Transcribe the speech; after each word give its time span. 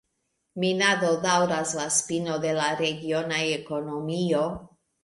Minado 0.63 1.11
daŭras 1.25 1.75
la 1.81 1.87
spino 1.99 2.41
de 2.47 2.57
la 2.63 2.73
regiona 2.83 3.45
ekonomio. 3.61 4.47